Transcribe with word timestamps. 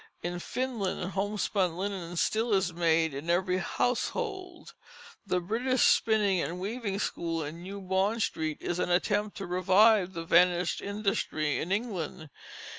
In 0.23 0.39
Finland 0.39 1.11
homespun 1.11 1.77
linen 1.77 2.17
still 2.17 2.55
is 2.55 2.73
made 2.73 3.13
in 3.13 3.29
every 3.29 3.59
household. 3.59 4.73
The 5.27 5.39
British 5.39 5.83
Spinning 5.83 6.41
and 6.41 6.59
Weaving 6.59 6.97
School 6.97 7.43
in 7.43 7.61
New 7.61 7.79
Bond 7.81 8.23
Street 8.23 8.57
is 8.61 8.79
an 8.79 8.89
attempt 8.89 9.37
to 9.37 9.45
revive 9.45 10.13
the 10.13 10.25
vanished 10.25 10.81
industry 10.81 11.59
in 11.59 11.71
England. 11.71 12.31